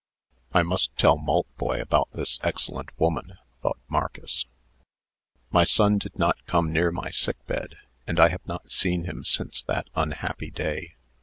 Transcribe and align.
("I 0.51 0.63
must 0.63 0.97
tell 0.97 1.15
Maltboy 1.15 1.79
about 1.79 2.09
this 2.11 2.39
excellent 2.41 2.89
woman," 2.99 3.37
thought 3.61 3.77
Marcus,) 3.87 4.45
"My 5.51 5.63
son 5.63 5.99
did 5.99 6.17
not 6.17 6.43
come 6.47 6.73
near 6.73 6.91
my 6.91 7.11
sickbed, 7.11 7.75
and 8.07 8.19
I 8.19 8.29
have 8.29 8.47
not 8.47 8.71
seen 8.71 9.03
him 9.03 9.23
since 9.23 9.61
that 9.61 9.91
unhappy 9.95 10.49
day. 10.49 10.95